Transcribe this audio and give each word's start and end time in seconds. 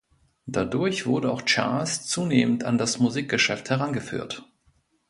Dadurch 0.47 1.05
wurde 1.05 1.31
auch 1.31 1.43
Charles 1.43 2.07
zunehmend 2.07 2.63
an 2.63 2.79
das 2.79 2.97
Musikgeschäft 2.97 3.69
herangeführt. 3.69 4.43